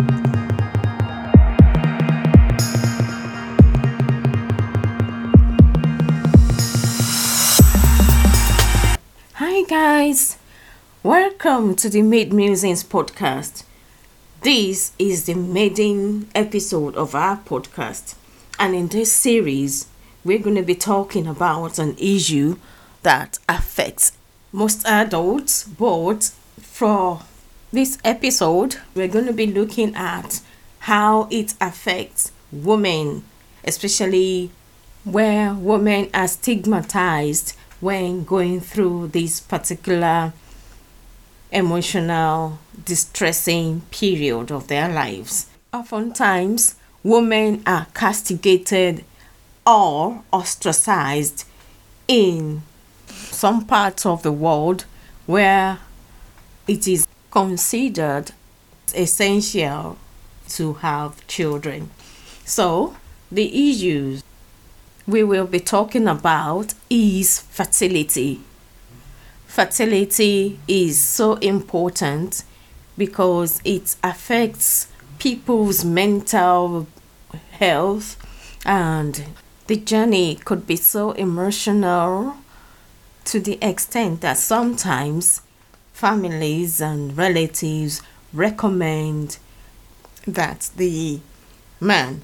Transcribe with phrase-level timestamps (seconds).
[0.00, 0.06] Hi,
[9.68, 10.38] guys.
[11.02, 13.64] Welcome to the Made Musings podcast.
[14.40, 18.14] This is the maiden episode of our podcast,
[18.58, 19.86] and in this series,
[20.24, 22.56] we're going to be talking about an issue
[23.02, 24.12] that affects
[24.50, 25.64] most adults.
[25.64, 27.20] But for
[27.72, 30.40] this episode, we're going to be looking at
[30.80, 33.24] how it affects women,
[33.64, 34.50] especially
[35.04, 40.32] where women are stigmatized when going through this particular
[41.52, 45.46] emotional distressing period of their lives.
[45.72, 49.04] Oftentimes, women are castigated
[49.66, 51.44] or ostracized
[52.08, 52.62] in
[53.06, 54.84] some parts of the world
[55.26, 55.78] where
[56.66, 58.32] it is considered
[58.94, 59.96] essential
[60.48, 61.90] to have children.
[62.44, 62.96] So,
[63.30, 64.24] the issues
[65.06, 68.40] we will be talking about is fertility.
[69.46, 72.44] Fertility is so important
[72.96, 76.86] because it affects people's mental
[77.52, 78.16] health
[78.64, 79.24] and
[79.66, 82.36] the journey could be so emotional
[83.24, 85.42] to the extent that sometimes
[86.00, 88.00] families and relatives
[88.32, 89.36] recommend
[90.26, 91.20] that the
[91.78, 92.22] man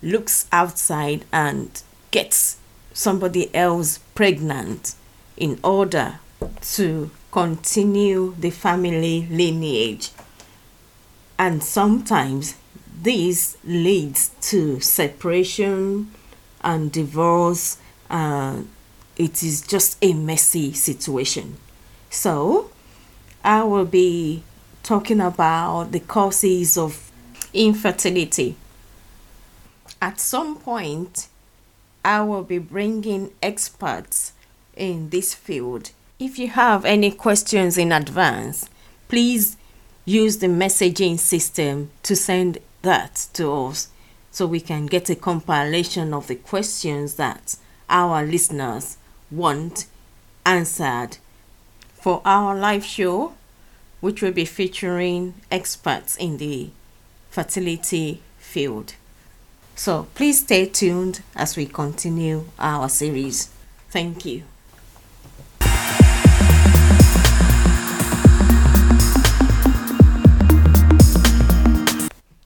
[0.00, 1.82] looks outside and
[2.12, 2.58] gets
[2.92, 4.94] somebody else pregnant
[5.36, 6.20] in order
[6.60, 10.12] to continue the family lineage.
[11.36, 12.54] And sometimes
[13.02, 16.12] this leads to separation
[16.60, 17.78] and divorce.
[18.08, 18.62] Uh,
[19.16, 21.56] it is just a messy situation.
[22.08, 22.70] So,
[23.46, 24.42] I will be
[24.82, 27.12] talking about the causes of
[27.54, 28.56] infertility.
[30.02, 31.28] At some point,
[32.04, 34.32] I will be bringing experts
[34.76, 35.92] in this field.
[36.18, 38.68] If you have any questions in advance,
[39.06, 39.56] please
[40.04, 43.90] use the messaging system to send that to us
[44.32, 47.54] so we can get a compilation of the questions that
[47.88, 48.96] our listeners
[49.30, 49.86] want
[50.44, 51.18] answered
[52.06, 53.34] for our live show,
[54.00, 56.70] which will be featuring experts in the
[57.30, 58.94] fertility field.
[59.74, 63.50] So please stay tuned as we continue our series.
[63.90, 64.42] Thank you.